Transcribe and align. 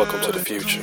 Welcome 0.00 0.22
to 0.22 0.32
the 0.32 0.42
future. 0.42 0.80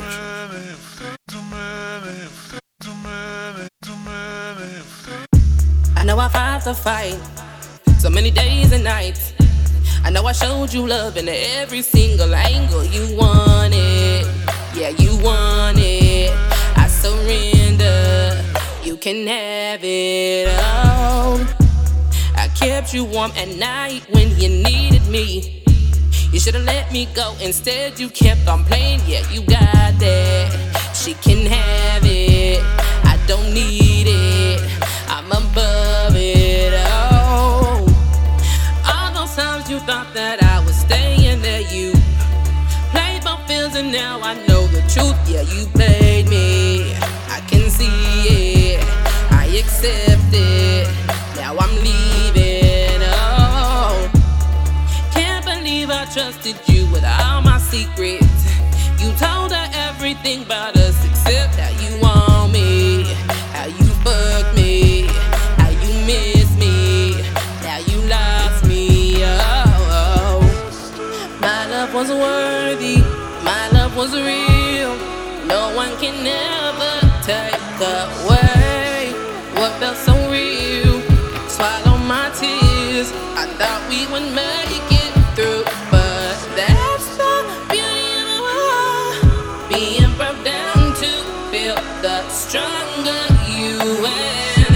I 5.96 6.03
know 6.05 6.19
I 6.19 6.29
fought 6.29 6.63
the 6.63 6.75
fight 6.75 7.19
so 7.97 8.11
many 8.11 8.29
days 8.29 8.71
and 8.74 8.83
nights. 8.83 9.33
I 10.03 10.11
know 10.11 10.24
I 10.28 10.33
showed 10.33 10.71
you 10.71 10.85
love 10.85 11.17
in 11.17 11.28
every 11.28 11.81
single 11.81 12.35
angle. 12.35 12.85
You 12.85 13.17
want 13.17 13.74
it, 13.74 14.28
yeah, 14.75 14.89
you 14.89 15.17
want 15.24 15.79
it. 15.79 16.29
I 16.77 16.88
surrender, 16.88 18.45
you 18.84 18.97
can 18.97 19.25
have 19.25 19.79
it 19.84 20.47
all. 20.61 21.39
I 22.35 22.49
kept 22.49 22.93
you 22.93 23.03
warm 23.03 23.31
at 23.31 23.47
night 23.57 24.05
when 24.11 24.29
you 24.39 24.49
needed 24.63 25.07
me. 25.07 25.63
You 26.31 26.41
should've 26.41 26.66
let 26.66 26.91
me 26.91 27.08
go, 27.16 27.36
instead, 27.41 27.99
you 27.99 28.09
kept 28.09 28.48
on 28.48 28.63
playing. 28.66 28.99
Yeah, 29.08 29.27
you 29.31 29.41
got 29.41 29.98
that. 29.99 30.94
She 30.94 31.13
can 31.13 31.45
have 31.45 32.03
it, 32.05 32.62
I 33.03 33.17
don't 33.27 33.53
need 33.53 34.08
it. 34.08 34.62
I'm 35.08 35.31
above 35.31 36.16
it 36.16 36.73
all. 36.91 37.88
All 38.86 39.13
those 39.13 39.36
times 39.36 39.70
you 39.70 39.80
thought 39.80 40.13
that 40.13 40.44
I 40.44 40.63
was 40.66 40.76
staying 40.76 41.41
there, 41.41 41.62
you 41.62 41.94
played 42.91 43.23
my 43.23 43.41
feelings, 43.48 43.75
and 43.75 43.91
now 43.91 44.20
I 44.22 44.34
know 44.48 44.67
the 44.67 44.81
truth. 44.94 45.17
Yeah, 45.30 45.44
you 45.44 45.66
played 45.67 46.28
me. 46.28 46.94
I 47.30 47.39
can 47.48 47.70
see 47.70 48.75
it, 48.75 48.84
I 49.31 49.45
accept 49.58 50.34
it. 50.34 50.88
Now 51.38 51.58
I'm 51.58 51.75
leaving. 51.78 52.06
Trusted 56.31 56.58
you 56.67 56.86
with 56.92 57.06
all 57.06 57.42
my 57.42 57.58
secrets. 57.58 58.44
You 59.00 59.09
told 59.14 59.53
her 59.53 59.70
everything 59.72 60.44
about 60.44 60.75
us 60.75 60.97
except 61.06 61.56
how 61.56 61.72
you 61.81 62.02
want 62.02 62.52
me, 62.52 63.03
how 63.56 63.67
you 63.67 63.88
fuck 64.03 64.53
me, 64.53 65.08
how 65.56 65.69
you 65.69 65.92
miss 66.06 66.50
me, 66.59 67.22
now 67.64 67.78
you 67.78 67.97
lost 68.09 68.66
me. 68.66 69.23
Oh, 69.23 69.80
oh. 70.02 71.38
my 71.39 71.66
love 71.67 71.94
was 71.94 72.09
worthy, 72.09 72.97
my 73.45 73.69
love 73.72 73.95
was 73.95 74.12
real. 74.14 74.94
No 75.47 75.73
one 75.78 75.95
can 75.97 76.28
ever 76.28 76.95
take 77.23 77.56
away 77.80 79.14
what 79.56 79.72
felt 79.80 79.95
so 79.95 80.14
real. 80.30 81.00
Swallow 81.47 81.97
my 82.00 82.30
tears. 82.36 83.14
I 83.41 83.45
thought 83.58 83.81
we 83.88 84.06
would 84.12 84.36
make 84.36 84.77
Being 89.69 90.13
broke 90.17 90.43
down 90.45 90.95
to 90.95 91.11
feel 91.51 91.75
the 92.01 92.27
stronger 92.29 93.23
you 93.49 93.77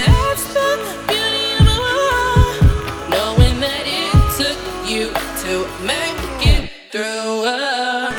that's 0.06 0.44
the 0.54 0.70
beauty 1.08 1.54
of. 1.60 3.10
Knowing 3.10 3.60
that 3.60 3.84
it 3.86 4.12
took 4.36 4.60
you 4.90 5.08
to 5.44 5.52
make 5.86 6.46
it 6.46 6.70
through. 6.90 7.46
Uh, 7.46 8.10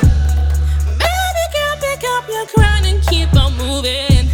Baby 0.98 1.44
pick 1.80 2.04
up 2.16 2.28
your 2.28 2.46
crown 2.46 2.84
and 2.84 3.02
keep 3.08 3.32
on 3.36 3.52
moving. 3.56 4.28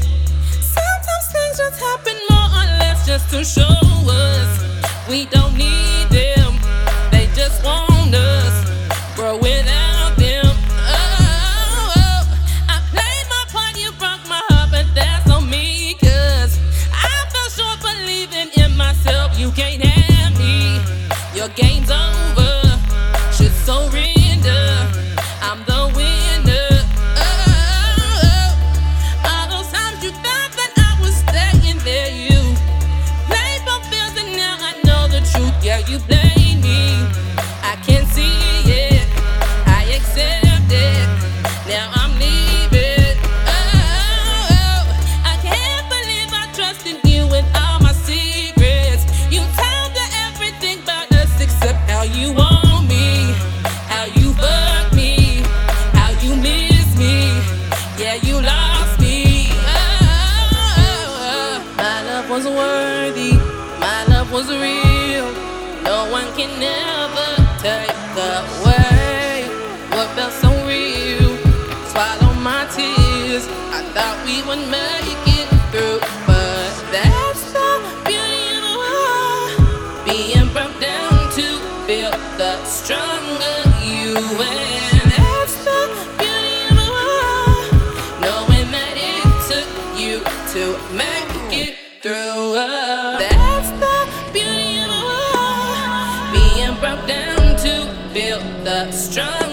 Sometimes 0.60 1.26
things 1.32 1.58
just 1.58 1.80
happen 1.80 2.16
more 2.30 2.48
or 2.60 2.66
less 2.80 3.06
just 3.06 3.28
to 3.30 3.44
show 3.44 3.76
us 4.08 4.64
we 5.08 5.26
don't 5.26 5.56
need 5.58 5.89
You 19.40 19.50
can't 19.52 19.82
have 19.82 20.38
me. 20.38 20.82
Your 21.34 21.48
game's 21.56 21.90
over. 21.90 22.60
Should 23.32 23.56
surrender. 23.64 24.62
I'm 25.40 25.64
the 25.64 25.90
winner. 25.96 26.68
Oh. 27.16 28.52
All 29.24 29.48
those 29.48 29.72
times 29.72 30.04
you 30.04 30.10
thought 30.10 30.52
that 30.60 30.72
I 30.76 31.00
was 31.00 31.16
staying 31.24 31.78
there, 31.88 32.10
you 32.10 32.54
played 33.28 33.62
and 34.18 34.36
now 34.36 34.58
I 34.60 34.74
know 34.84 35.08
the 35.08 35.26
truth. 35.32 35.64
Yeah, 35.64 35.78
you 35.88 35.98
can 66.36 66.62
ever 66.62 67.30
take 67.60 68.00
what 69.90 70.08
felt 70.16 70.32
so 70.32 70.50
real. 70.66 71.36
Swallow 71.90 72.32
my 72.40 72.64
tears. 72.74 73.44
I 73.76 73.80
thought 73.94 74.16
we 74.24 74.36
would 74.46 74.64
make 74.70 75.26
it 75.38 75.48
through, 75.70 76.00
but 76.26 76.72
that's 76.94 77.42
the 77.52 77.70
beauty 78.06 78.56
of 78.56 78.62
the 78.66 78.76
world. 78.82 79.52
Being 80.06 80.50
down 80.80 81.18
to 81.36 81.46
feel 81.86 82.12
the 82.40 82.64
stronger 82.64 83.58
you 83.84 84.14
that's 85.14 85.56
the 85.66 85.80
beauty 86.18 86.56
of 86.70 86.76
the 86.80 86.88
world. 86.96 87.66
Knowing 88.24 88.68
that 88.76 88.94
it 88.96 89.26
took 89.50 89.70
you 90.00 90.16
to 90.54 90.62
make 90.94 91.52
it 91.52 91.74
through. 92.02 93.09
down 97.06 97.56
to 97.56 97.94
build 98.12 98.42
the 98.64 98.90
strong. 98.90 99.49